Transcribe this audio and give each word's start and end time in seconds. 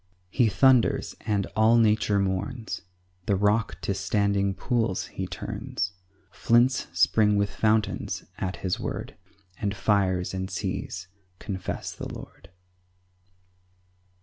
6 0.29 0.29
He 0.31 0.47
thunders, 0.49 1.13
and 1.27 1.45
all 1.55 1.77
nature 1.77 2.17
mourns, 2.17 2.81
The 3.27 3.35
rock 3.35 3.79
to 3.81 3.93
standing 3.93 4.55
pools 4.55 5.05
he 5.09 5.27
turns; 5.27 5.93
Flints 6.31 6.87
spring 6.91 7.35
with 7.35 7.51
fountains 7.53 8.23
at 8.39 8.55
his 8.65 8.79
word, 8.79 9.15
And 9.59 9.75
fires 9.75 10.33
and 10.33 10.49
seas 10.49 11.07
confess 11.37 11.93
the 11.93 12.11
Lord. 12.11 12.49